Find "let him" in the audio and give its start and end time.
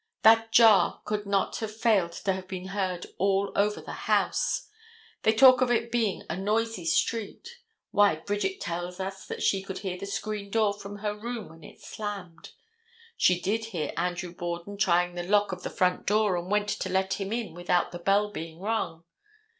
16.89-17.31